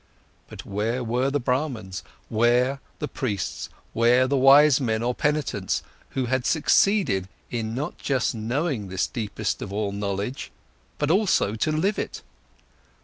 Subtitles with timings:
[0.47, 5.83] —But where were the Brahmans, where the priests, where the wise men or penitents,
[6.17, 10.51] who had succeeded in not just knowing this deepest of all knowledge
[10.97, 12.23] but also to live it?